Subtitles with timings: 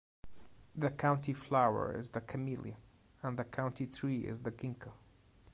[0.75, 2.75] The county flower is the camellia,
[3.21, 4.91] and the county tree is the ginkgo.